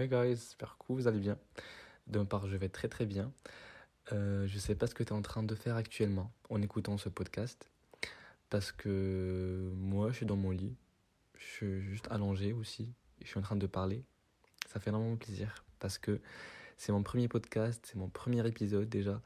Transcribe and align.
Hi 0.00 0.08
guys, 0.08 0.28
j'espère 0.30 0.78
que 0.78 0.94
vous 0.94 1.08
allez 1.08 1.18
bien. 1.18 1.36
De 2.06 2.18
ma 2.18 2.24
part, 2.24 2.46
je 2.46 2.56
vais 2.56 2.70
très 2.70 2.88
très 2.88 3.04
bien. 3.04 3.30
Euh, 4.12 4.46
je 4.46 4.58
sais 4.58 4.74
pas 4.74 4.86
ce 4.86 4.94
que 4.94 5.02
tu 5.02 5.10
es 5.10 5.12
en 5.12 5.20
train 5.20 5.42
de 5.42 5.54
faire 5.54 5.76
actuellement 5.76 6.32
en 6.48 6.62
écoutant 6.62 6.96
ce 6.96 7.10
podcast. 7.10 7.68
Parce 8.48 8.72
que 8.72 9.70
moi, 9.76 10.08
je 10.10 10.16
suis 10.16 10.26
dans 10.26 10.36
mon 10.36 10.52
lit. 10.52 10.74
Je 11.36 11.44
suis 11.44 11.82
juste 11.82 12.08
allongé 12.10 12.54
aussi. 12.54 12.88
Je 13.20 13.26
suis 13.26 13.38
en 13.38 13.42
train 13.42 13.56
de 13.56 13.66
parler. 13.66 14.02
Ça 14.72 14.80
fait 14.80 14.88
énormément 14.88 15.16
plaisir. 15.16 15.66
Parce 15.80 15.98
que 15.98 16.18
c'est 16.78 16.92
mon 16.92 17.02
premier 17.02 17.28
podcast, 17.28 17.84
c'est 17.86 17.96
mon 17.96 18.08
premier 18.08 18.46
épisode 18.48 18.88
déjà. 18.88 19.20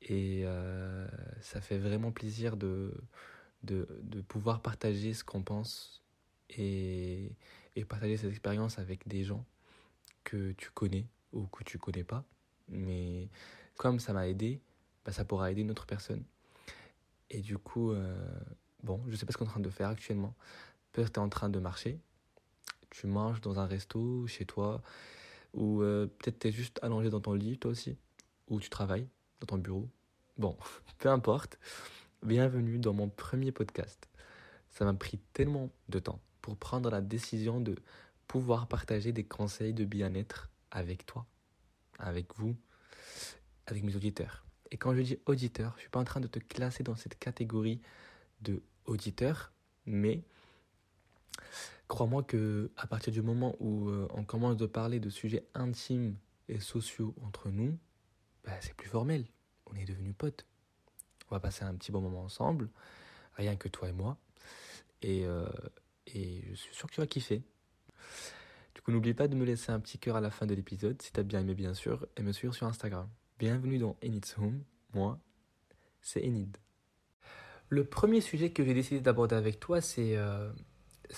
Et 0.00 0.44
euh, 0.46 1.06
ça 1.42 1.60
fait 1.60 1.76
vraiment 1.76 2.10
plaisir 2.10 2.56
de, 2.56 2.94
de, 3.64 3.86
de 4.00 4.22
pouvoir 4.22 4.62
partager 4.62 5.12
ce 5.12 5.24
qu'on 5.24 5.42
pense 5.42 6.02
et, 6.48 7.32
et 7.74 7.84
partager 7.84 8.16
cette 8.16 8.30
expérience 8.30 8.78
avec 8.78 9.06
des 9.06 9.22
gens 9.22 9.44
que 10.26 10.52
tu 10.52 10.70
connais 10.70 11.06
ou 11.32 11.46
que 11.46 11.62
tu 11.64 11.78
connais 11.78 12.04
pas. 12.04 12.24
Mais 12.68 13.30
comme 13.76 14.00
ça 14.00 14.12
m'a 14.12 14.28
aidé, 14.28 14.60
bah, 15.04 15.12
ça 15.12 15.24
pourra 15.24 15.50
aider 15.52 15.62
une 15.62 15.70
autre 15.70 15.86
personne. 15.86 16.24
Et 17.30 17.40
du 17.40 17.56
coup, 17.56 17.92
euh, 17.92 18.14
bon, 18.82 19.00
je 19.08 19.16
sais 19.16 19.24
pas 19.24 19.32
ce 19.32 19.38
qu'on 19.38 19.44
est 19.44 19.48
en 19.48 19.52
train 19.52 19.60
de 19.60 19.70
faire 19.70 19.88
actuellement. 19.88 20.34
Peut-être 20.92 21.12
tu 21.12 21.20
es 21.20 21.22
en 21.22 21.28
train 21.28 21.48
de 21.48 21.60
marcher, 21.60 22.00
tu 22.90 23.06
manges 23.06 23.40
dans 23.40 23.60
un 23.60 23.66
resto, 23.66 24.26
chez 24.26 24.44
toi, 24.44 24.82
ou 25.54 25.82
euh, 25.82 26.06
peut-être 26.06 26.40
tu 26.40 26.48
es 26.48 26.52
juste 26.52 26.80
allongé 26.82 27.08
dans 27.08 27.20
ton 27.20 27.34
lit, 27.34 27.58
toi 27.58 27.70
aussi, 27.70 27.96
ou 28.48 28.58
tu 28.60 28.68
travailles 28.68 29.08
dans 29.40 29.46
ton 29.46 29.58
bureau. 29.58 29.88
Bon, 30.38 30.56
peu 30.98 31.08
importe. 31.08 31.58
Bienvenue 32.22 32.78
dans 32.78 32.94
mon 32.94 33.08
premier 33.08 33.52
podcast. 33.52 34.08
Ça 34.70 34.84
m'a 34.84 34.94
pris 34.94 35.18
tellement 35.32 35.70
de 35.88 36.00
temps 36.00 36.20
pour 36.42 36.56
prendre 36.56 36.90
la 36.90 37.00
décision 37.00 37.60
de 37.60 37.76
pouvoir 38.26 38.66
partager 38.66 39.12
des 39.12 39.24
conseils 39.24 39.74
de 39.74 39.84
bien-être 39.84 40.50
avec 40.70 41.06
toi, 41.06 41.26
avec 41.98 42.34
vous, 42.36 42.56
avec 43.66 43.82
mes 43.82 43.96
auditeurs. 43.96 44.44
Et 44.70 44.76
quand 44.76 44.94
je 44.94 45.02
dis 45.02 45.18
auditeur, 45.26 45.72
je 45.72 45.76
ne 45.76 45.80
suis 45.80 45.90
pas 45.90 46.00
en 46.00 46.04
train 46.04 46.20
de 46.20 46.26
te 46.26 46.38
classer 46.38 46.82
dans 46.82 46.96
cette 46.96 47.18
catégorie 47.18 47.80
de 48.40 48.62
auditeur, 48.84 49.52
mais 49.86 50.22
crois-moi 51.88 52.22
que 52.22 52.70
à 52.76 52.86
partir 52.86 53.12
du 53.12 53.22
moment 53.22 53.54
où 53.60 53.88
euh, 53.88 54.08
on 54.12 54.24
commence 54.24 54.56
de 54.56 54.66
parler 54.66 55.00
de 55.00 55.10
sujets 55.10 55.46
intimes 55.54 56.16
et 56.48 56.60
sociaux 56.60 57.14
entre 57.22 57.48
nous, 57.48 57.78
bah, 58.44 58.52
c'est 58.60 58.74
plus 58.74 58.88
formel. 58.88 59.26
On 59.66 59.74
est 59.76 59.84
devenus 59.84 60.14
potes. 60.16 60.46
On 61.30 61.34
va 61.34 61.40
passer 61.40 61.64
un 61.64 61.74
petit 61.74 61.90
bon 61.90 62.00
moment 62.00 62.22
ensemble, 62.22 62.68
rien 63.34 63.56
que 63.56 63.68
toi 63.68 63.88
et 63.88 63.92
moi. 63.92 64.16
Et, 65.02 65.26
euh, 65.26 65.48
et 66.06 66.42
je 66.50 66.54
suis 66.54 66.74
sûr 66.74 66.88
que 66.88 66.94
tu 66.94 67.00
vas 67.00 67.06
kiffer. 67.06 67.42
Du 68.74 68.82
coup, 68.82 68.92
n'oublie 68.92 69.14
pas 69.14 69.28
de 69.28 69.34
me 69.34 69.44
laisser 69.44 69.72
un 69.72 69.80
petit 69.80 69.98
cœur 69.98 70.16
à 70.16 70.20
la 70.20 70.30
fin 70.30 70.46
de 70.46 70.54
l'épisode 70.54 71.00
si 71.00 71.12
tu 71.12 71.20
as 71.20 71.22
bien 71.22 71.40
aimé, 71.40 71.54
bien 71.54 71.74
sûr, 71.74 72.06
et 72.16 72.22
me 72.22 72.32
suivre 72.32 72.54
sur 72.54 72.66
Instagram. 72.66 73.08
Bienvenue 73.38 73.78
dans 73.78 73.96
Enid's 74.02 74.36
Home. 74.38 74.62
Moi, 74.94 75.18
c'est 76.00 76.24
Enid. 76.24 76.56
Le 77.68 77.84
premier 77.84 78.20
sujet 78.20 78.50
que 78.50 78.64
j'ai 78.64 78.74
décidé 78.74 79.00
d'aborder 79.00 79.34
avec 79.34 79.58
toi, 79.58 79.80
c'est 79.80 80.16
euh, 80.16 80.50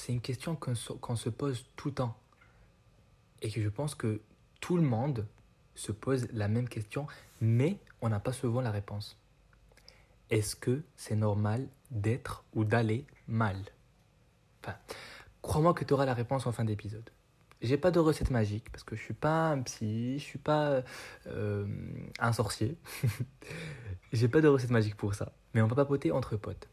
une 0.09 0.21
question 0.21 0.57
qu'on 0.57 0.75
se, 0.75 0.93
se 1.17 1.29
pose 1.29 1.67
tout 1.77 1.89
le 1.89 1.95
temps. 1.95 2.19
Et 3.43 3.51
que 3.51 3.63
je 3.63 3.69
pense 3.69 3.95
que 3.95 4.21
tout 4.61 4.77
le 4.77 4.83
monde 4.83 5.27
se 5.75 5.93
pose 5.93 6.27
la 6.33 6.49
même 6.49 6.69
question, 6.69 7.07
mais 7.41 7.79
on 8.01 8.09
n'a 8.09 8.19
pas 8.19 8.33
souvent 8.33 8.61
la 8.61 8.71
réponse. 8.71 9.19
Est-ce 10.31 10.57
que 10.57 10.83
c'est 10.97 11.17
normal 11.17 11.69
d'être 11.91 12.45
ou 12.53 12.65
d'aller 12.65 13.07
mal? 13.27 13.57
Enfin, 14.63 14.77
crois-moi 15.49 15.73
que 15.73 15.83
tu 15.83 15.95
auras 15.95 16.05
la 16.05 16.13
réponse 16.13 16.47
en 16.47 16.53
fin 16.53 16.65
d'épisode. 16.65 17.09
J'ai 17.63 17.79
pas 17.79 17.91
de 17.91 17.99
recette 17.99 18.31
magique 18.31 18.71
parce 18.71 18.85
que 18.85 18.95
je 18.95 19.03
suis 19.03 19.15
pas 19.15 19.49
un 19.49 19.63
psy, 19.63 20.19
je 20.19 20.25
suis 20.25 20.39
pas 20.39 20.83
euh, 21.27 21.67
un 22.21 22.33
sorcier. 22.35 22.77
j'ai 24.13 24.29
pas 24.29 24.43
de 24.43 24.47
recette 24.47 24.71
magique 24.71 24.95
pour 24.95 25.15
ça. 25.15 25.33
Mais 25.55 25.63
on 25.63 25.67
va 25.67 25.75
papoter 25.75 26.13
entre 26.13 26.37
potes. 26.37 26.69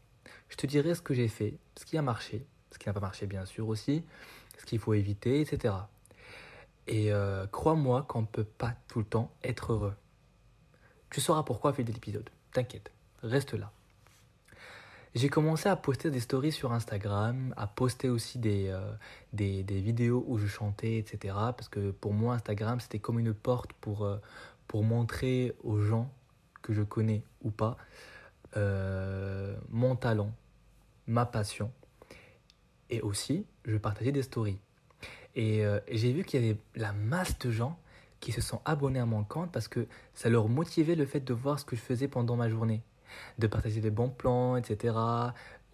Je 0.50 0.56
te 0.56 0.66
dirai 0.66 0.94
ce 0.94 1.00
que 1.00 1.14
j'ai 1.14 1.26
fait, 1.26 1.58
ce 1.76 1.86
qui 1.86 1.96
a 1.96 2.02
marché, 2.02 2.46
ce 2.70 2.78
qui 2.78 2.86
n'a 2.86 2.92
pas 2.92 3.00
marché 3.00 3.26
bien 3.26 3.46
sûr 3.46 3.66
aussi, 3.66 4.04
ce 4.58 4.66
qu'il 4.66 4.78
faut 4.78 4.92
éviter, 4.92 5.40
etc. 5.40 5.74
Et 6.86 7.12
euh, 7.12 7.46
crois-moi 7.46 8.02
qu'on 8.02 8.20
ne 8.20 8.26
peut 8.26 8.44
pas 8.44 8.74
tout 8.88 8.98
le 8.98 9.06
temps 9.06 9.32
être 9.42 9.72
heureux. 9.72 9.94
Tu 11.08 11.22
sauras 11.22 11.44
pourquoi 11.44 11.70
à 11.70 11.72
fil 11.72 11.86
de 11.86 11.92
l'épisode. 11.92 12.28
T'inquiète, 12.52 12.92
reste 13.22 13.54
là. 13.54 13.72
J'ai 15.16 15.30
commencé 15.30 15.66
à 15.70 15.76
poster 15.76 16.10
des 16.10 16.20
stories 16.20 16.52
sur 16.52 16.74
Instagram, 16.74 17.54
à 17.56 17.66
poster 17.66 18.10
aussi 18.10 18.38
des, 18.38 18.68
euh, 18.68 18.92
des, 19.32 19.62
vidéos 19.62 20.22
où 20.28 20.36
je 20.36 20.46
chantais, 20.46 20.98
etc. 20.98 21.34
Parce 21.56 21.70
que 21.70 21.90
pour 21.90 22.12
moi, 22.12 22.34
Instagram, 22.34 22.80
c'était 22.80 22.98
comme 22.98 23.18
une 23.18 23.32
porte 23.32 23.72
pour, 23.80 24.04
euh, 24.04 24.18
pour 24.68 24.84
montrer 24.84 25.54
aux 25.64 25.80
gens 25.80 26.12
que 26.60 26.74
je 26.74 26.82
connais 26.82 27.22
ou 27.42 27.50
pas 27.50 27.78
euh, 28.58 29.56
mon 29.70 29.96
talent, 29.96 30.32
ma 31.06 31.24
passion. 31.24 31.72
Et 32.90 33.00
aussi, 33.00 33.46
je 33.64 33.78
partageais 33.78 34.12
des 34.12 34.22
stories. 34.22 34.58
Et 35.34 35.64
j'ai 35.90 36.12
vu 36.12 36.24
qu'il 36.24 36.42
y 36.42 36.44
avait 36.44 36.58
la 36.74 36.92
masse 36.92 37.38
de 37.38 37.50
gens 37.50 37.78
qui 38.20 38.32
se 38.32 38.42
sont 38.42 38.60
abonnés 38.66 39.00
à 39.00 39.06
mon 39.06 39.24
compte 39.24 39.50
parce 39.50 39.68
que 39.68 39.86
ça 40.12 40.28
leur 40.28 40.50
motivait 40.50 40.94
le 40.94 41.06
fait 41.06 41.20
de 41.20 41.32
voir 41.32 41.58
ce 41.58 41.64
que 41.64 41.74
je 41.74 41.80
faisais 41.80 42.06
pendant 42.06 42.36
ma 42.36 42.50
journée 42.50 42.82
de 43.38 43.46
partager 43.46 43.80
des 43.80 43.90
bons 43.90 44.08
plans, 44.08 44.56
etc. 44.56 44.94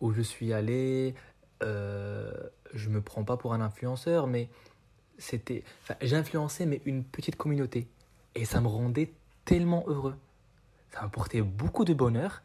Où 0.00 0.12
je 0.12 0.22
suis 0.22 0.52
allé. 0.52 1.14
Euh, 1.62 2.32
je 2.74 2.88
me 2.88 3.00
prends 3.00 3.24
pas 3.24 3.36
pour 3.36 3.54
un 3.54 3.60
influenceur, 3.60 4.26
mais 4.26 4.48
c'était. 5.18 5.64
Enfin, 5.82 5.94
j'influençais, 6.00 6.66
mais 6.66 6.80
une 6.84 7.04
petite 7.04 7.36
communauté. 7.36 7.88
Et 8.34 8.44
ça 8.44 8.60
me 8.60 8.68
rendait 8.68 9.12
tellement 9.44 9.84
heureux. 9.86 10.16
Ça 10.90 11.02
m'apportait 11.02 11.42
beaucoup 11.42 11.84
de 11.84 11.94
bonheur. 11.94 12.42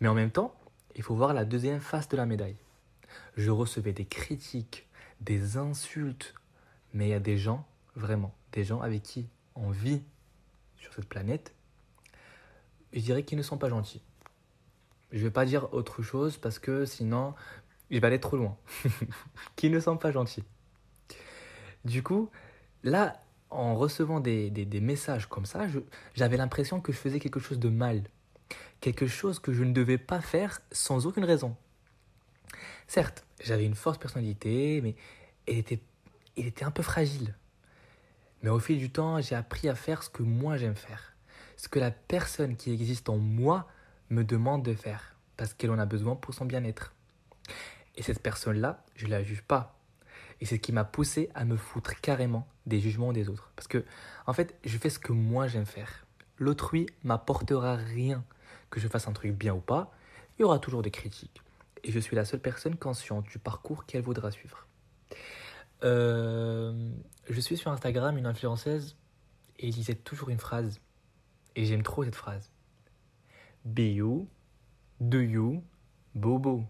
Mais 0.00 0.08
en 0.08 0.14
même 0.14 0.30
temps, 0.30 0.54
il 0.96 1.02
faut 1.02 1.14
voir 1.14 1.34
la 1.34 1.44
deuxième 1.44 1.80
face 1.80 2.08
de 2.08 2.16
la 2.16 2.26
médaille. 2.26 2.56
Je 3.36 3.50
recevais 3.50 3.92
des 3.92 4.04
critiques, 4.04 4.88
des 5.20 5.56
insultes. 5.56 6.34
Mais 6.94 7.06
il 7.06 7.10
y 7.10 7.14
a 7.14 7.20
des 7.20 7.38
gens, 7.38 7.66
vraiment, 7.94 8.34
des 8.52 8.64
gens 8.64 8.80
avec 8.80 9.02
qui 9.02 9.26
on 9.54 9.70
vit 9.70 10.02
sur 10.76 10.92
cette 10.92 11.08
planète 11.08 11.54
je 12.92 13.00
dirais 13.00 13.22
qu'ils 13.22 13.38
ne 13.38 13.42
sont 13.42 13.58
pas 13.58 13.68
gentils. 13.68 14.02
Je 15.12 15.18
ne 15.18 15.24
vais 15.24 15.30
pas 15.30 15.44
dire 15.44 15.72
autre 15.72 16.02
chose 16.02 16.36
parce 16.38 16.58
que 16.58 16.84
sinon, 16.84 17.34
je 17.90 17.98
vais 17.98 18.06
aller 18.06 18.20
trop 18.20 18.36
loin. 18.36 18.56
qui 19.56 19.70
ne 19.70 19.78
sont 19.78 19.96
pas 19.96 20.10
gentils. 20.10 20.44
Du 21.84 22.02
coup, 22.02 22.30
là, 22.82 23.20
en 23.50 23.74
recevant 23.74 24.20
des, 24.20 24.50
des, 24.50 24.64
des 24.64 24.80
messages 24.80 25.26
comme 25.26 25.46
ça, 25.46 25.66
j'avais 26.14 26.36
l'impression 26.36 26.80
que 26.80 26.92
je 26.92 26.98
faisais 26.98 27.20
quelque 27.20 27.40
chose 27.40 27.58
de 27.58 27.68
mal. 27.68 28.02
Quelque 28.80 29.06
chose 29.06 29.38
que 29.38 29.52
je 29.52 29.62
ne 29.62 29.72
devais 29.72 29.98
pas 29.98 30.20
faire 30.20 30.60
sans 30.72 31.06
aucune 31.06 31.24
raison. 31.24 31.56
Certes, 32.86 33.24
j'avais 33.42 33.64
une 33.64 33.74
forte 33.74 34.00
personnalité, 34.00 34.80
mais 34.82 34.96
elle 35.46 35.58
était, 35.58 35.80
elle 36.36 36.46
était 36.46 36.64
un 36.64 36.70
peu 36.70 36.82
fragile. 36.82 37.34
Mais 38.42 38.50
au 38.50 38.58
fil 38.58 38.78
du 38.78 38.90
temps, 38.90 39.20
j'ai 39.20 39.34
appris 39.34 39.68
à 39.68 39.74
faire 39.74 40.02
ce 40.02 40.10
que 40.10 40.22
moi 40.22 40.56
j'aime 40.56 40.74
faire 40.74 41.12
ce 41.62 41.68
que 41.68 41.78
la 41.78 41.92
personne 41.92 42.56
qui 42.56 42.72
existe 42.72 43.08
en 43.08 43.18
moi 43.18 43.68
me 44.12 44.24
demande 44.24 44.62
de 44.62 44.74
faire, 44.74 45.16
parce 45.36 45.54
qu'elle 45.54 45.70
en 45.70 45.78
a 45.78 45.86
besoin 45.86 46.16
pour 46.16 46.34
son 46.34 46.44
bien-être. 46.44 46.94
Et 47.96 48.02
cette 48.02 48.22
personne-là, 48.22 48.84
je 48.94 49.06
la 49.06 49.22
juge 49.22 49.42
pas. 49.42 49.78
Et 50.40 50.46
c'est 50.46 50.56
ce 50.56 50.60
qui 50.60 50.72
m'a 50.72 50.84
poussé 50.84 51.30
à 51.34 51.44
me 51.44 51.56
foutre 51.56 52.00
carrément 52.00 52.46
des 52.66 52.80
jugements 52.80 53.12
des 53.12 53.28
autres. 53.28 53.52
Parce 53.56 53.68
que, 53.68 53.84
en 54.26 54.32
fait, 54.32 54.54
je 54.64 54.76
fais 54.78 54.90
ce 54.90 54.98
que 54.98 55.12
moi 55.12 55.46
j'aime 55.46 55.66
faire. 55.66 56.06
L'autrui 56.38 56.86
m'apportera 57.04 57.76
rien. 57.76 58.24
Que 58.70 58.80
je 58.80 58.88
fasse 58.88 59.06
un 59.06 59.12
truc 59.12 59.32
bien 59.32 59.54
ou 59.54 59.60
pas, 59.60 59.92
il 60.38 60.42
y 60.42 60.44
aura 60.44 60.58
toujours 60.58 60.82
des 60.82 60.90
critiques. 60.90 61.42
Et 61.84 61.92
je 61.92 61.98
suis 61.98 62.16
la 62.16 62.24
seule 62.24 62.40
personne 62.40 62.76
consciente 62.76 63.26
du 63.26 63.38
parcours 63.38 63.84
qu'elle 63.86 64.02
voudra 64.02 64.30
suivre. 64.30 64.66
Euh, 65.84 66.90
je 67.28 67.40
suis 67.40 67.56
sur 67.56 67.70
Instagram 67.70 68.16
une 68.16 68.26
influenceuse 68.26 68.96
et 69.58 69.66
il 69.66 69.74
disait 69.74 69.94
toujours 69.94 70.28
une 70.28 70.38
phrase 70.38 70.80
et 71.56 71.64
j'aime 71.64 71.82
trop 71.82 72.04
cette 72.04 72.14
phrase. 72.14 72.51
Be 73.64 73.94
you, 73.94 74.28
do 75.00 75.20
you, 75.20 75.62
bobo. 76.16 76.64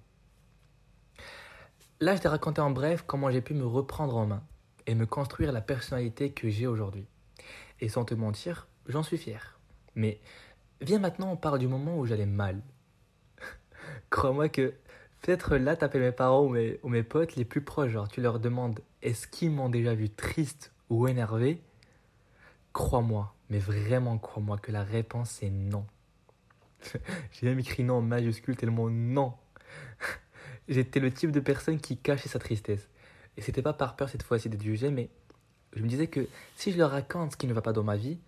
Là, 2.00 2.14
je 2.14 2.20
t'ai 2.20 2.28
raconté 2.28 2.60
en 2.60 2.70
bref 2.70 3.02
comment 3.06 3.30
j'ai 3.30 3.40
pu 3.40 3.54
me 3.54 3.64
reprendre 3.64 4.14
en 4.14 4.26
main 4.26 4.42
et 4.86 4.94
me 4.94 5.06
construire 5.06 5.52
la 5.52 5.62
personnalité 5.62 6.32
que 6.32 6.50
j'ai 6.50 6.66
aujourd'hui. 6.66 7.06
Et 7.80 7.88
sans 7.88 8.04
te 8.04 8.14
mentir, 8.14 8.68
j'en 8.88 9.02
suis 9.02 9.16
fier. 9.16 9.58
Mais 9.94 10.20
viens 10.82 10.98
maintenant, 10.98 11.32
on 11.32 11.36
parle 11.36 11.58
du 11.60 11.66
moment 11.66 11.96
où 11.96 12.04
j'allais 12.04 12.26
mal. 12.26 12.60
Crois-moi 14.10 14.50
que 14.50 14.74
peut-être 15.22 15.56
là, 15.56 15.76
t'appelles 15.76 16.02
mes 16.02 16.12
parents 16.12 16.44
ou 16.44 16.50
mes, 16.50 16.78
ou 16.82 16.90
mes 16.90 17.02
potes 17.02 17.36
les 17.36 17.46
plus 17.46 17.62
proches, 17.62 17.92
genre 17.92 18.08
tu 18.08 18.20
leur 18.20 18.38
demandes 18.38 18.80
est-ce 19.00 19.26
qu'ils 19.26 19.50
m'ont 19.50 19.70
déjà 19.70 19.94
vu 19.94 20.10
triste 20.10 20.74
ou 20.90 21.08
énervé? 21.08 21.62
Crois-moi, 22.74 23.34
mais 23.48 23.58
vraiment, 23.58 24.18
crois-moi 24.18 24.58
que 24.58 24.72
la 24.72 24.84
réponse 24.84 25.42
est 25.42 25.50
non. 25.50 25.86
J'ai 27.32 27.46
même 27.46 27.58
écrit 27.58 27.84
non 27.84 27.96
en 27.96 28.02
majuscule 28.02 28.56
tellement 28.56 28.90
non. 28.90 29.34
J'étais 30.68 31.00
le 31.00 31.12
type 31.12 31.32
de 31.32 31.40
personne 31.40 31.80
qui 31.80 31.96
cachait 31.96 32.28
sa 32.28 32.38
tristesse. 32.38 32.88
Et 33.36 33.40
c'était 33.40 33.62
pas 33.62 33.72
par 33.72 33.96
peur 33.96 34.08
cette 34.08 34.22
fois-ci 34.22 34.48
d'être 34.48 34.62
jugé, 34.62 34.90
mais 34.90 35.10
Je 35.74 35.82
me 35.82 35.88
disais 35.88 36.06
que 36.06 36.28
si 36.56 36.70
je 36.70 36.78
leur 36.78 36.90
raconte 36.90 37.32
ce 37.32 37.36
qui 37.36 37.46
ne 37.46 37.54
va 37.54 37.62
pas 37.62 37.72
dans 37.72 37.82
ma 37.82 37.96
vie, 37.96 38.18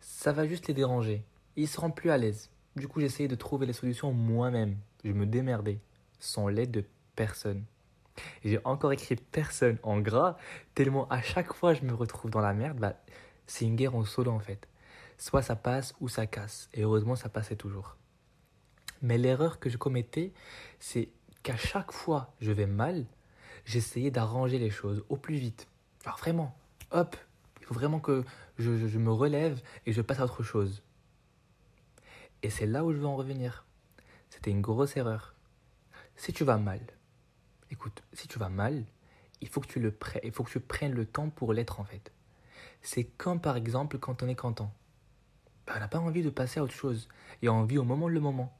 ça 0.00 0.32
va 0.32 0.46
juste 0.46 0.68
les 0.68 0.74
déranger. 0.74 1.24
Ils 1.56 1.68
seront 1.68 1.90
plus 1.90 2.10
à 2.10 2.18
l'aise. 2.18 2.50
Du 2.76 2.86
coup, 2.86 3.00
j'essayais 3.00 3.28
de 3.28 3.34
trouver 3.34 3.66
les 3.66 3.72
solutions 3.72 4.12
moi-même. 4.12 4.76
Je 5.04 5.12
me 5.12 5.24
démerdais, 5.24 5.78
sans 6.18 6.48
l'aide 6.48 6.70
de 6.70 6.84
personne. 7.16 7.64
J'ai 8.44 8.58
encore 8.64 8.92
écrit 8.92 9.16
personne 9.16 9.78
en 9.82 10.00
gras, 10.00 10.36
tellement 10.74 11.08
à 11.08 11.22
chaque 11.22 11.52
fois 11.52 11.74
je 11.74 11.82
me 11.82 11.94
retrouve 11.94 12.30
dans 12.30 12.40
la 12.40 12.52
merde, 12.52 12.78
bah, 12.78 12.94
c'est 13.46 13.64
une 13.64 13.76
guerre 13.76 13.94
en 13.94 14.04
solo 14.04 14.30
en 14.30 14.38
fait. 14.38 14.68
Soit 15.18 15.42
ça 15.42 15.56
passe 15.56 15.94
ou 16.00 16.08
ça 16.08 16.26
casse. 16.26 16.68
Et 16.74 16.82
heureusement, 16.82 17.16
ça 17.16 17.28
passait 17.28 17.56
toujours. 17.56 17.96
Mais 19.02 19.18
l'erreur 19.18 19.58
que 19.58 19.68
je 19.68 19.76
commettais, 19.76 20.32
c'est 20.78 21.10
qu'à 21.42 21.56
chaque 21.56 21.92
fois 21.92 22.34
je 22.40 22.52
vais 22.52 22.66
mal, 22.66 23.04
j'essayais 23.64 24.10
d'arranger 24.10 24.58
les 24.58 24.70
choses 24.70 25.04
au 25.08 25.16
plus 25.16 25.36
vite. 25.36 25.68
Alors 26.04 26.18
vraiment, 26.18 26.56
hop, 26.92 27.16
il 27.60 27.66
faut 27.66 27.74
vraiment 27.74 28.00
que 28.00 28.24
je, 28.58 28.86
je, 28.86 28.98
me 28.98 29.12
relève 29.12 29.60
et 29.86 29.92
je 29.92 30.02
passe 30.02 30.20
à 30.20 30.24
autre 30.24 30.42
chose. 30.42 30.82
Et 32.42 32.50
c'est 32.50 32.66
là 32.66 32.84
où 32.84 32.92
je 32.92 32.98
veux 32.98 33.06
en 33.06 33.16
revenir. 33.16 33.64
C'était 34.30 34.50
une 34.50 34.62
grosse 34.62 34.96
erreur. 34.96 35.34
Si 36.16 36.32
tu 36.32 36.44
vas 36.44 36.58
mal, 36.58 36.80
écoute, 37.70 38.02
si 38.12 38.28
tu 38.28 38.38
vas 38.38 38.48
mal, 38.48 38.84
il 39.40 39.48
faut 39.48 39.60
que 39.60 39.66
tu 39.66 39.80
le 39.80 39.96
il 40.22 40.32
faut 40.32 40.44
que 40.44 40.50
tu 40.50 40.60
prennes 40.60 40.92
le 40.92 41.06
temps 41.06 41.28
pour 41.30 41.52
l'être 41.52 41.80
en 41.80 41.84
fait. 41.84 42.12
C'est 42.82 43.04
comme 43.04 43.40
par 43.40 43.56
exemple 43.56 43.98
quand 43.98 44.22
on 44.22 44.28
est 44.28 44.36
content. 44.36 44.72
Bah, 45.66 45.74
on 45.76 45.80
n'a 45.80 45.88
pas 45.88 45.98
envie 45.98 46.22
de 46.22 46.30
passer 46.30 46.60
à 46.60 46.62
autre 46.62 46.74
chose. 46.74 47.08
Et 47.42 47.48
on 47.48 47.64
vit 47.64 47.78
au 47.78 47.84
moment 47.84 48.08
le 48.08 48.20
moment. 48.20 48.52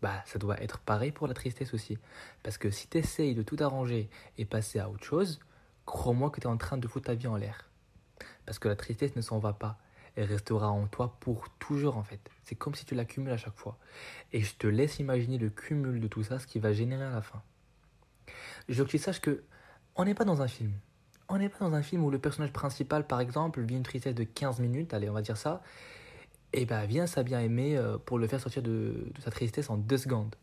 Bah, 0.00 0.22
ça 0.26 0.38
doit 0.38 0.60
être 0.60 0.78
pareil 0.80 1.12
pour 1.12 1.28
la 1.28 1.34
tristesse 1.34 1.74
aussi. 1.74 1.98
Parce 2.42 2.58
que 2.58 2.70
si 2.70 2.88
tu 2.88 2.98
essayes 2.98 3.34
de 3.34 3.42
tout 3.42 3.56
arranger 3.60 4.10
et 4.36 4.44
passer 4.44 4.80
à 4.80 4.90
autre 4.90 5.04
chose, 5.04 5.38
crois-moi 5.86 6.30
que 6.30 6.40
tu 6.40 6.46
es 6.46 6.50
en 6.50 6.56
train 6.56 6.76
de 6.76 6.88
foutre 6.88 7.06
ta 7.06 7.14
vie 7.14 7.28
en 7.28 7.36
l'air. 7.36 7.70
Parce 8.44 8.58
que 8.58 8.68
la 8.68 8.76
tristesse 8.76 9.14
ne 9.14 9.20
s'en 9.20 9.38
va 9.38 9.52
pas. 9.52 9.78
Elle 10.14 10.24
restera 10.24 10.70
en 10.70 10.86
toi 10.88 11.16
pour 11.20 11.48
toujours 11.58 11.96
en 11.96 12.02
fait. 12.02 12.20
C'est 12.44 12.54
comme 12.54 12.74
si 12.74 12.84
tu 12.84 12.94
l'accumules 12.94 13.32
à 13.32 13.36
chaque 13.36 13.56
fois. 13.56 13.78
Et 14.32 14.42
je 14.42 14.54
te 14.56 14.66
laisse 14.66 14.98
imaginer 14.98 15.38
le 15.38 15.48
cumul 15.48 16.00
de 16.00 16.08
tout 16.08 16.22
ça, 16.22 16.38
ce 16.38 16.46
qui 16.46 16.58
va 16.58 16.72
générer 16.72 17.04
à 17.04 17.10
la 17.10 17.22
fin. 17.22 17.42
Je 18.68 18.74
veux 18.74 18.84
que 18.84 18.90
tu 18.90 18.98
saches 18.98 19.20
que 19.20 19.44
on 19.94 20.04
n'est 20.04 20.14
pas 20.14 20.24
dans 20.24 20.42
un 20.42 20.48
film. 20.48 20.72
On 21.34 21.38
n'est 21.38 21.48
pas 21.48 21.60
dans 21.60 21.72
un 21.72 21.80
film 21.80 22.04
où 22.04 22.10
le 22.10 22.18
personnage 22.18 22.52
principal, 22.52 23.06
par 23.06 23.18
exemple, 23.18 23.62
vit 23.62 23.74
une 23.74 23.82
tristesse 23.82 24.14
de 24.14 24.22
15 24.22 24.60
minutes, 24.60 24.92
allez, 24.92 25.08
on 25.08 25.14
va 25.14 25.22
dire 25.22 25.38
ça, 25.38 25.62
et 26.52 26.66
bah 26.66 26.84
vient 26.84 27.06
sa 27.06 27.22
bien-aimée 27.22 27.74
euh, 27.74 27.96
pour 27.96 28.18
le 28.18 28.26
faire 28.26 28.38
sortir 28.38 28.62
de, 28.62 29.10
de 29.14 29.20
sa 29.22 29.30
tristesse 29.30 29.70
en 29.70 29.78
deux 29.78 29.96
secondes. 29.96 30.36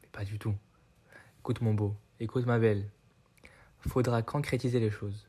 Mais 0.00 0.08
pas 0.10 0.24
du 0.24 0.38
tout. 0.38 0.54
Écoute 1.40 1.60
mon 1.60 1.74
beau, 1.74 1.94
écoute 2.20 2.46
ma 2.46 2.58
belle. 2.58 2.88
Faudra 3.80 4.22
concrétiser 4.22 4.80
les 4.80 4.90
choses 4.90 5.28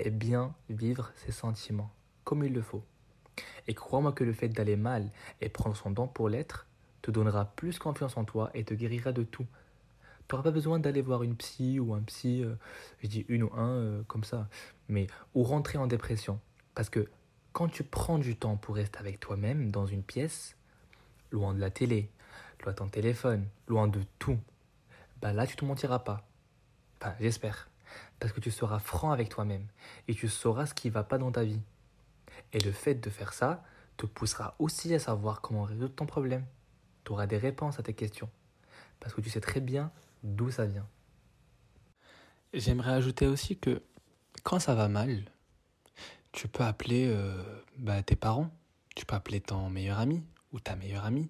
et 0.00 0.10
bien 0.10 0.56
vivre 0.68 1.12
ses 1.14 1.30
sentiments 1.30 1.92
comme 2.24 2.42
il 2.42 2.52
le 2.52 2.62
faut. 2.62 2.82
Et 3.68 3.74
crois-moi 3.74 4.10
que 4.10 4.24
le 4.24 4.32
fait 4.32 4.48
d'aller 4.48 4.74
mal 4.74 5.08
et 5.40 5.48
prendre 5.48 5.76
son 5.76 5.94
temps 5.94 6.08
pour 6.08 6.28
l'être 6.28 6.66
te 7.00 7.12
donnera 7.12 7.44
plus 7.44 7.78
confiance 7.78 8.16
en 8.16 8.24
toi 8.24 8.50
et 8.54 8.64
te 8.64 8.74
guérira 8.74 9.12
de 9.12 9.22
tout. 9.22 9.46
Tu 10.30 10.36
n'auras 10.36 10.44
pas 10.44 10.52
besoin 10.52 10.78
d'aller 10.78 11.02
voir 11.02 11.24
une 11.24 11.34
psy 11.34 11.80
ou 11.80 11.92
un 11.92 12.02
psy, 12.02 12.44
euh, 12.44 12.54
je 13.02 13.08
dis 13.08 13.26
une 13.28 13.42
ou 13.42 13.50
un 13.52 13.68
euh, 13.68 14.02
comme 14.04 14.22
ça, 14.22 14.48
mais 14.88 15.08
ou 15.34 15.42
rentrer 15.42 15.76
en 15.76 15.88
dépression. 15.88 16.38
Parce 16.76 16.88
que 16.88 17.08
quand 17.52 17.66
tu 17.66 17.82
prends 17.82 18.16
du 18.16 18.36
temps 18.36 18.56
pour 18.56 18.76
rester 18.76 19.00
avec 19.00 19.18
toi-même 19.18 19.72
dans 19.72 19.86
une 19.86 20.04
pièce, 20.04 20.54
loin 21.32 21.52
de 21.52 21.58
la 21.58 21.70
télé, 21.70 22.08
loin 22.62 22.70
de 22.70 22.78
ton 22.78 22.86
téléphone, 22.86 23.44
loin 23.66 23.88
de 23.88 24.00
tout, 24.20 24.38
bah 25.20 25.32
là 25.32 25.48
tu 25.48 25.56
te 25.56 25.64
mentiras 25.64 25.98
pas. 25.98 26.24
Enfin, 27.00 27.12
j'espère. 27.18 27.68
Parce 28.20 28.32
que 28.32 28.38
tu 28.38 28.52
seras 28.52 28.78
franc 28.78 29.10
avec 29.10 29.30
toi-même 29.30 29.66
et 30.06 30.14
tu 30.14 30.28
sauras 30.28 30.66
ce 30.66 30.74
qui 30.74 30.86
ne 30.90 30.92
va 30.92 31.02
pas 31.02 31.18
dans 31.18 31.32
ta 31.32 31.42
vie. 31.42 31.60
Et 32.52 32.60
le 32.60 32.70
fait 32.70 32.94
de 32.94 33.10
faire 33.10 33.32
ça 33.32 33.64
te 33.96 34.06
poussera 34.06 34.54
aussi 34.60 34.94
à 34.94 35.00
savoir 35.00 35.40
comment 35.40 35.64
résoudre 35.64 35.96
ton 35.96 36.06
problème. 36.06 36.44
Tu 37.02 37.10
auras 37.10 37.26
des 37.26 37.38
réponses 37.38 37.80
à 37.80 37.82
tes 37.82 37.94
questions. 37.94 38.30
Parce 39.00 39.12
que 39.12 39.20
tu 39.22 39.28
sais 39.28 39.40
très 39.40 39.60
bien 39.60 39.90
d'où 40.22 40.50
ça 40.50 40.66
vient. 40.66 40.86
J'aimerais 42.52 42.92
ajouter 42.92 43.26
aussi 43.26 43.56
que 43.56 43.82
quand 44.42 44.58
ça 44.58 44.74
va 44.74 44.88
mal, 44.88 45.24
tu 46.32 46.48
peux 46.48 46.64
appeler 46.64 47.06
euh, 47.08 47.42
bah, 47.78 48.02
tes 48.02 48.16
parents, 48.16 48.50
tu 48.96 49.06
peux 49.06 49.14
appeler 49.14 49.40
ton 49.40 49.70
meilleur 49.70 49.98
ami 49.98 50.22
ou 50.52 50.60
ta 50.60 50.76
meilleure 50.76 51.04
amie. 51.04 51.28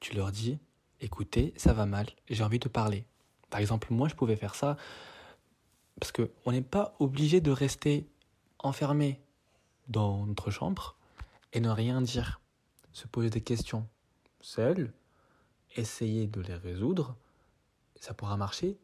Tu 0.00 0.14
leur 0.14 0.32
dis, 0.32 0.58
écoutez, 1.00 1.52
ça 1.56 1.72
va 1.72 1.86
mal, 1.86 2.06
j'ai 2.28 2.44
envie 2.44 2.58
de 2.58 2.68
parler. 2.68 3.06
Par 3.50 3.60
exemple, 3.60 3.88
moi, 3.92 4.08
je 4.08 4.14
pouvais 4.14 4.36
faire 4.36 4.54
ça 4.54 4.76
parce 6.00 6.12
qu'on 6.12 6.52
n'est 6.52 6.62
pas 6.62 6.94
obligé 6.98 7.40
de 7.40 7.50
rester 7.50 8.06
enfermé 8.58 9.20
dans 9.88 10.26
notre 10.26 10.50
chambre 10.50 10.96
et 11.52 11.60
ne 11.60 11.70
rien 11.70 12.02
dire. 12.02 12.40
Se 12.92 13.06
poser 13.06 13.28
des 13.28 13.42
questions 13.42 13.86
seul, 14.40 14.92
essayer 15.74 16.26
de 16.26 16.40
les 16.40 16.54
résoudre 16.54 17.16
ça 18.00 18.14
pourra 18.14 18.36
marcher, 18.36 18.78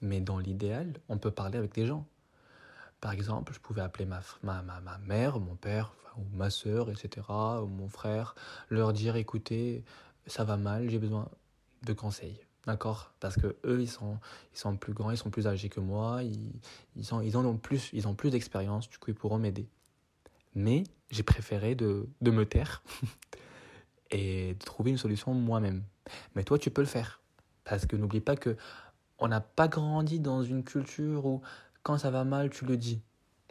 mais 0.00 0.20
dans 0.20 0.38
l'idéal, 0.38 0.94
on 1.08 1.18
peut 1.18 1.30
parler 1.30 1.58
avec 1.58 1.74
des 1.74 1.86
gens. 1.86 2.06
Par 3.00 3.12
exemple, 3.12 3.52
je 3.52 3.60
pouvais 3.60 3.82
appeler 3.82 4.06
ma, 4.06 4.20
ma, 4.42 4.62
ma, 4.62 4.98
mère, 5.06 5.38
mon 5.38 5.54
père, 5.54 5.94
ou 6.16 6.24
ma 6.34 6.50
soeur, 6.50 6.90
etc., 6.90 7.26
ou 7.28 7.66
mon 7.66 7.88
frère, 7.88 8.34
leur 8.70 8.92
dire 8.92 9.16
écoutez, 9.16 9.84
ça 10.26 10.44
va 10.44 10.56
mal, 10.56 10.90
j'ai 10.90 10.98
besoin 10.98 11.28
de 11.84 11.92
conseils. 11.92 12.40
D'accord? 12.66 13.12
Parce 13.20 13.36
que 13.36 13.56
eux, 13.64 13.80
ils 13.80 13.88
sont, 13.88 14.18
ils 14.52 14.58
sont 14.58 14.76
plus 14.76 14.92
grands, 14.92 15.10
ils 15.10 15.16
sont 15.16 15.30
plus 15.30 15.46
âgés 15.46 15.68
que 15.68 15.80
moi, 15.80 16.22
ils, 16.22 16.52
ils, 16.96 17.06
ils 17.24 17.36
ont 17.36 17.56
plus, 17.56 17.88
ils 17.92 18.06
ont 18.08 18.14
plus 18.14 18.30
d'expérience, 18.30 18.88
du 18.88 18.98
coup, 18.98 19.10
ils 19.10 19.14
pourront 19.14 19.38
m'aider. 19.38 19.68
Mais 20.54 20.84
j'ai 21.10 21.22
préféré 21.22 21.74
de, 21.74 22.08
de 22.20 22.30
me 22.30 22.44
taire 22.44 22.82
et 24.10 24.54
de 24.54 24.64
trouver 24.64 24.90
une 24.90 24.98
solution 24.98 25.32
moi-même. 25.32 25.82
Mais 26.34 26.44
toi, 26.44 26.58
tu 26.58 26.70
peux 26.70 26.82
le 26.82 26.88
faire. 26.88 27.17
Parce 27.68 27.86
que 27.86 27.96
n'oublie 27.96 28.20
pas 28.20 28.36
que 28.36 28.56
on 29.18 29.28
n'a 29.28 29.40
pas 29.40 29.68
grandi 29.68 30.20
dans 30.20 30.42
une 30.42 30.64
culture 30.64 31.26
où 31.26 31.42
quand 31.82 31.98
ça 31.98 32.10
va 32.10 32.24
mal, 32.24 32.50
tu 32.50 32.64
le 32.64 32.76
dis. 32.76 33.00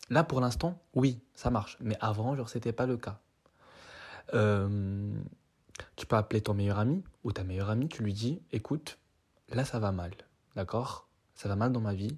Là, 0.09 0.23
pour 0.23 0.39
l'instant, 0.39 0.81
oui, 0.95 1.19
ça 1.33 1.49
marche. 1.49 1.77
Mais 1.81 1.97
avant, 1.99 2.35
genre, 2.35 2.49
c'était 2.49 2.71
pas 2.71 2.85
le 2.85 2.97
cas. 2.97 3.19
Euh, 4.33 5.11
tu 5.95 6.05
peux 6.05 6.15
appeler 6.15 6.41
ton 6.41 6.53
meilleur 6.53 6.79
ami 6.79 7.03
ou 7.23 7.31
ta 7.31 7.43
meilleure 7.43 7.69
amie, 7.69 7.89
tu 7.89 8.03
lui 8.03 8.13
dis, 8.13 8.41
écoute, 8.51 8.99
là, 9.49 9.65
ça 9.65 9.79
va 9.79 9.91
mal. 9.91 10.11
D'accord? 10.55 11.07
Ça 11.35 11.49
va 11.49 11.55
mal 11.55 11.71
dans 11.71 11.81
ma 11.81 11.93
vie. 11.93 12.17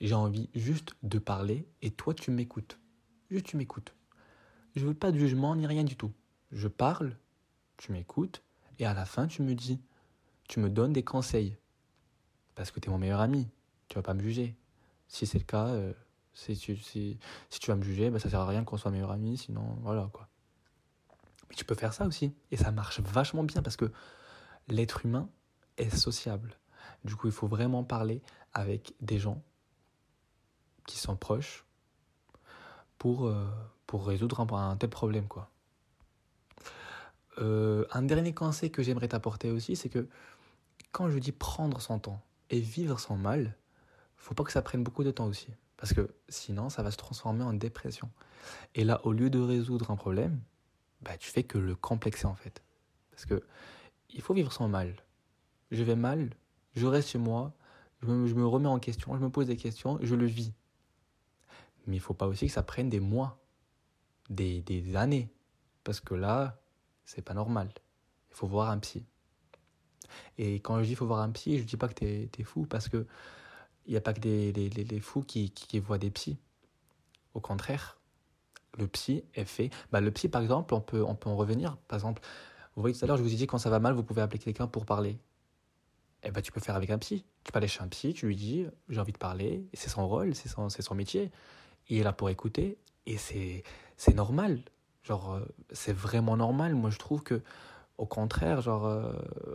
J'ai 0.00 0.14
envie 0.14 0.50
juste 0.54 0.94
de 1.02 1.18
parler 1.18 1.66
et 1.80 1.90
toi, 1.90 2.12
tu 2.12 2.30
m'écoutes. 2.30 2.78
Juste, 3.30 3.46
tu 3.46 3.56
m'écoutes. 3.56 3.94
Je 4.76 4.84
veux 4.84 4.94
pas 4.94 5.12
de 5.12 5.18
jugement 5.18 5.54
ni 5.54 5.66
rien 5.66 5.84
du 5.84 5.96
tout. 5.96 6.12
Je 6.50 6.68
parle, 6.68 7.16
tu 7.76 7.92
m'écoutes 7.92 8.42
et 8.78 8.86
à 8.86 8.94
la 8.94 9.04
fin, 9.04 9.26
tu 9.26 9.42
me 9.42 9.54
dis, 9.54 9.80
tu 10.52 10.60
me 10.60 10.68
donnes 10.68 10.92
des 10.92 11.02
conseils. 11.02 11.56
Parce 12.54 12.70
que 12.70 12.78
tu 12.78 12.90
es 12.90 12.92
mon 12.92 12.98
meilleur 12.98 13.20
ami. 13.20 13.48
Tu 13.88 13.94
vas 13.94 14.02
pas 14.02 14.12
me 14.12 14.20
juger. 14.20 14.54
Si 15.08 15.26
c'est 15.26 15.38
le 15.38 15.44
cas, 15.44 15.68
euh, 15.68 15.94
si, 16.34 16.54
tu, 16.58 16.76
vas 17.68 17.74
me 17.74 17.82
juger, 17.82 18.10
bah, 18.10 18.18
ça 18.18 18.28
sert 18.28 18.40
à 18.40 18.46
rien 18.46 18.62
qu'on 18.62 18.76
soit 18.76 18.90
meilleur 18.90 19.12
ami, 19.12 19.38
sinon 19.38 19.78
voilà 19.80 20.10
quoi. 20.12 20.28
Mais 21.48 21.54
tu 21.54 21.64
peux 21.64 21.74
faire 21.74 21.94
ça 21.94 22.04
aussi. 22.04 22.34
Et 22.50 22.58
ça 22.58 22.70
marche 22.70 23.00
vachement 23.00 23.44
bien 23.44 23.62
parce 23.62 23.78
que 23.78 23.90
l'être 24.68 25.06
humain 25.06 25.30
est 25.78 25.88
sociable. 25.88 26.58
Du 27.02 27.16
coup, 27.16 27.28
il 27.28 27.32
faut 27.32 27.48
vraiment 27.48 27.82
parler 27.82 28.20
avec 28.52 28.92
des 29.00 29.18
gens 29.18 29.42
qui 30.86 30.98
sont 30.98 31.16
proches 31.16 31.64
pour, 32.98 33.26
euh, 33.26 33.48
pour 33.86 34.06
résoudre 34.06 34.40
un, 34.40 34.70
un, 34.70 34.76
tel 34.76 34.90
problème. 34.90 35.28
quoi. 35.28 35.50
Euh, 37.38 37.86
un 37.90 38.02
dernier 38.02 38.34
conseil 38.34 38.70
que 38.70 38.82
j'aimerais 38.82 39.08
t'apporter 39.08 39.50
aussi, 39.50 39.76
c'est 39.76 39.88
que 39.88 40.06
quand 40.92 41.10
je 41.10 41.18
dis 41.18 41.32
prendre 41.32 41.80
son 41.80 41.98
temps 41.98 42.22
et 42.50 42.60
vivre 42.60 43.00
sans 43.00 43.16
mal, 43.16 43.56
faut 44.16 44.34
pas 44.34 44.44
que 44.44 44.52
ça 44.52 44.62
prenne 44.62 44.84
beaucoup 44.84 45.04
de 45.04 45.10
temps 45.10 45.26
aussi. 45.26 45.48
Parce 45.76 45.94
que 45.94 46.14
sinon, 46.28 46.68
ça 46.68 46.82
va 46.82 46.92
se 46.92 46.96
transformer 46.96 47.42
en 47.42 47.54
dépression. 47.54 48.08
Et 48.74 48.84
là, 48.84 49.04
au 49.04 49.12
lieu 49.12 49.30
de 49.30 49.40
résoudre 49.40 49.90
un 49.90 49.96
problème, 49.96 50.40
bah, 51.00 51.16
tu 51.18 51.28
fais 51.30 51.42
que 51.42 51.58
le 51.58 51.74
complexer 51.74 52.26
en 52.26 52.36
fait. 52.36 52.62
Parce 53.10 53.26
que 53.26 53.42
il 54.10 54.20
faut 54.20 54.34
vivre 54.34 54.52
sans 54.52 54.68
mal. 54.68 54.94
Je 55.70 55.82
vais 55.82 55.96
mal, 55.96 56.30
je 56.76 56.86
reste 56.86 57.08
chez 57.08 57.18
moi, 57.18 57.52
je 58.02 58.06
me, 58.06 58.46
remets 58.46 58.68
en 58.68 58.78
question, 58.78 59.16
je 59.16 59.22
me 59.22 59.30
pose 59.30 59.46
des 59.46 59.56
questions, 59.56 59.98
je 60.02 60.14
le 60.14 60.26
vis. 60.26 60.52
Mais 61.86 61.96
il 61.96 62.00
faut 62.00 62.14
pas 62.14 62.26
aussi 62.26 62.46
que 62.46 62.52
ça 62.52 62.62
prenne 62.62 62.88
des 62.88 63.00
mois, 63.00 63.42
des, 64.28 64.60
des 64.62 64.94
années. 64.96 65.32
Parce 65.82 66.00
que 66.00 66.14
là, 66.14 66.60
c'est 67.04 67.22
pas 67.22 67.34
normal. 67.34 67.72
Il 68.30 68.36
faut 68.36 68.46
voir 68.46 68.70
un 68.70 68.78
psy. 68.78 69.04
Et 70.38 70.56
quand 70.56 70.80
je 70.82 70.84
dis 70.84 70.94
faut 70.94 71.06
voir 71.06 71.20
un 71.20 71.30
psy, 71.30 71.58
je 71.58 71.64
dis 71.64 71.76
pas 71.76 71.88
que 71.88 71.94
tu 71.94 72.04
es, 72.04 72.44
fou 72.44 72.66
parce 72.66 72.88
que 72.88 73.06
il 73.86 73.92
n'y 73.92 73.96
a 73.96 74.00
pas 74.00 74.12
que 74.12 74.20
des, 74.20 74.52
les, 74.52 75.00
fous 75.00 75.22
qui, 75.22 75.50
qui, 75.50 75.78
voient 75.80 75.98
des 75.98 76.10
psys. 76.10 76.38
Au 77.34 77.40
contraire, 77.40 77.98
le 78.78 78.86
psy 78.86 79.24
est 79.34 79.44
fait. 79.44 79.70
Bah, 79.90 80.00
le 80.00 80.10
psy, 80.12 80.28
par 80.28 80.40
exemple, 80.40 80.72
on 80.74 80.80
peut, 80.80 81.02
on 81.02 81.16
peut 81.16 81.28
en 81.28 81.36
revenir. 81.36 81.76
Par 81.88 81.96
exemple, 81.96 82.22
vous 82.76 82.82
voyez 82.82 82.96
tout 82.96 83.04
à 83.04 83.08
l'heure, 83.08 83.16
je 83.16 83.22
vous 83.22 83.32
ai 83.32 83.36
dit 83.36 83.46
quand 83.46 83.58
ça 83.58 83.70
va 83.70 83.80
mal, 83.80 83.94
vous 83.94 84.04
pouvez 84.04 84.22
appeler 84.22 84.38
quelqu'un 84.38 84.68
pour 84.68 84.86
parler. 84.86 85.18
Eh 86.22 86.30
ben, 86.30 86.40
tu 86.40 86.52
peux 86.52 86.60
faire 86.60 86.76
avec 86.76 86.90
un 86.90 86.98
psy. 86.98 87.24
Tu 87.42 87.50
peux 87.50 87.58
aller 87.58 87.66
chez 87.66 87.82
un 87.82 87.88
psy, 87.88 88.14
tu 88.14 88.26
lui 88.26 88.36
dis 88.36 88.66
j'ai 88.88 89.00
envie 89.00 89.12
de 89.12 89.18
parler, 89.18 89.66
c'est 89.74 89.90
son 89.90 90.06
rôle, 90.06 90.34
c'est 90.36 90.48
son, 90.48 90.68
son 90.68 90.94
métier. 90.94 91.32
il 91.88 91.98
est 91.98 92.04
là 92.04 92.12
pour 92.12 92.30
écouter 92.30 92.78
et 93.06 93.16
c'est 93.16 93.64
c'est 93.96 94.14
normal. 94.14 94.62
Genre, 95.02 95.34
euh, 95.34 95.40
c'est 95.72 95.92
vraiment 95.92 96.36
normal. 96.36 96.74
Moi, 96.74 96.90
je 96.90 96.98
trouve 96.98 97.22
que, 97.22 97.42
au 97.98 98.06
contraire, 98.06 98.60
genre, 98.60 98.86
euh, 98.86 99.12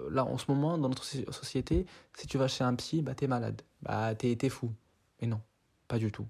là, 0.10 0.26
en 0.26 0.38
ce 0.38 0.50
moment, 0.50 0.78
dans 0.78 0.90
notre 0.90 1.04
société, 1.04 1.86
si 2.14 2.28
tu 2.28 2.38
vas 2.38 2.48
chez 2.48 2.64
un 2.64 2.76
psy, 2.76 3.02
bah, 3.02 3.16
t'es 3.16 3.28
malade. 3.28 3.62
Bah, 3.82 4.14
t'es, 4.16 4.50
fou. 4.50 4.74
Mais 5.22 5.28
non, 5.28 5.42
pas 5.88 5.98
du 5.98 6.12
tout. 6.12 6.28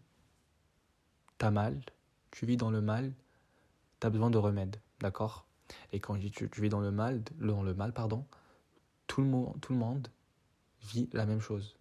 T'as 1.38 1.52
mal, 1.52 1.80
tu 2.32 2.46
vis 2.46 2.58
dans 2.58 2.72
le 2.72 2.82
mal, 2.82 3.14
t'as 4.00 4.10
besoin 4.10 4.30
de 4.30 4.38
remède, 4.38 4.78
d'accord? 5.00 5.46
Et 5.92 6.00
quand 6.00 6.16
je 6.16 6.22
dis 6.22 6.32
tu, 6.32 6.50
vis 6.60 6.70
dans 6.70 6.80
le 6.80 6.92
mal, 6.92 7.22
dans 7.40 7.62
le 7.62 7.74
mal, 7.74 7.94
pardon, 7.94 8.26
tout 9.06 9.22
le, 9.22 9.28
monde, 9.76 10.08
vit 10.82 11.10
la 11.14 11.26
même 11.26 11.42
chose. 11.42 11.76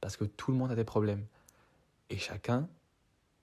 Parce 0.00 0.16
que 0.16 0.24
tout 0.24 0.52
le 0.52 0.58
monde 0.58 0.70
a 0.70 0.74
des 0.74 0.84
problèmes. 0.84 1.24
Et 2.10 2.18
chacun 2.18 2.68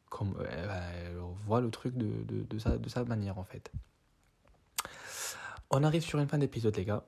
comme, 0.09 0.35
euh, 0.39 1.19
voit 1.45 1.61
le 1.61 1.71
truc 1.71 1.95
de, 1.97 2.23
de, 2.23 2.43
de 2.43 2.89
sa 2.89 3.03
manière 3.05 3.37
en 3.39 3.43
fait. 3.43 3.71
On 5.69 5.83
arrive 5.83 6.01
sur 6.01 6.19
une 6.19 6.29
fin 6.29 6.37
d'épisode 6.37 6.77
les 6.77 6.85
gars. 6.85 7.03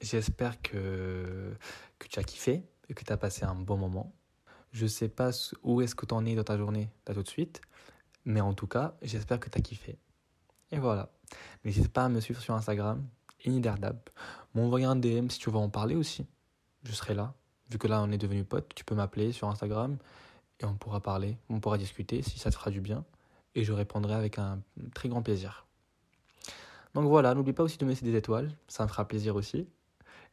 J'espère 0.00 0.62
que, 0.62 1.52
tu 1.98 2.20
as 2.20 2.22
kiffé 2.22 2.62
et 2.88 2.94
que 2.94 3.02
tu 3.02 3.12
as 3.12 3.16
passé 3.16 3.44
un 3.44 3.56
bon 3.56 3.76
moment. 3.76 4.14
Je 4.70 4.86
sais 4.86 5.08
pas 5.08 5.30
où 5.64 5.82
est-ce 5.82 5.96
que 5.96 6.06
tu 6.06 6.14
en 6.14 6.24
es 6.24 6.36
dans 6.36 6.44
ta 6.44 6.56
journée 6.56 6.90
là 7.08 7.14
tout 7.14 7.24
de 7.24 7.28
suite, 7.28 7.60
mais 8.24 8.40
en 8.40 8.54
tout 8.54 8.68
cas, 8.68 8.96
j'espère 9.02 9.40
que 9.40 9.50
tu 9.50 9.58
as 9.58 9.62
kiffé. 9.62 9.98
Et 10.70 10.78
voilà. 10.78 11.10
N'hésite 11.64 11.88
pas 11.88 12.04
à 12.04 12.08
me 12.08 12.20
suivre 12.20 12.40
sur 12.40 12.54
Instagram, 12.54 13.04
Iniderdab. 13.44 13.98
M'envoyer 14.54 14.86
un 14.86 14.94
DM 14.94 15.28
si 15.28 15.40
tu 15.40 15.50
veux 15.50 15.56
en 15.56 15.68
parler 15.68 15.96
aussi. 15.96 16.24
Je 16.84 16.92
serai 16.92 17.14
là. 17.14 17.34
Vu 17.68 17.78
que 17.78 17.88
là 17.88 18.00
on 18.00 18.12
est 18.12 18.18
devenu 18.18 18.44
potes, 18.44 18.72
tu 18.76 18.84
peux 18.84 18.94
m'appeler 18.94 19.32
sur 19.32 19.48
Instagram 19.48 19.98
et 20.60 20.64
on 20.64 20.74
pourra 20.74 21.00
parler, 21.00 21.36
on 21.48 21.58
pourra 21.58 21.78
discuter 21.78 22.22
si 22.22 22.38
ça 22.38 22.50
te 22.50 22.54
fera 22.54 22.70
du 22.70 22.80
bien 22.80 23.04
et 23.56 23.64
je 23.64 23.72
répondrai 23.72 24.14
avec 24.14 24.38
un 24.38 24.62
très 24.94 25.08
grand 25.08 25.22
plaisir. 25.22 25.67
Donc 26.94 27.06
voilà, 27.06 27.34
n'oublie 27.34 27.52
pas 27.52 27.62
aussi 27.62 27.78
de 27.78 27.84
me 27.84 27.90
laisser 27.90 28.04
des 28.04 28.16
étoiles, 28.16 28.50
ça 28.66 28.84
me 28.84 28.88
fera 28.88 29.06
plaisir 29.06 29.36
aussi 29.36 29.68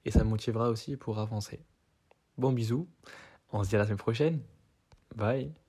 et 0.05 0.11
ça 0.11 0.23
me 0.23 0.29
motivera 0.29 0.69
aussi 0.69 0.95
pour 0.97 1.19
avancer. 1.19 1.59
Bon 2.37 2.51
bisous, 2.51 2.87
on 3.51 3.63
se 3.63 3.69
dit 3.69 3.75
à 3.75 3.79
la 3.79 3.85
semaine 3.85 3.97
prochaine. 3.97 4.39
Bye 5.15 5.64